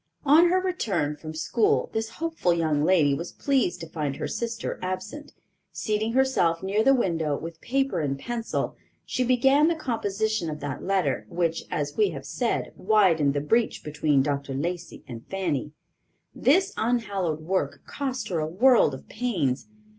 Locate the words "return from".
0.59-1.35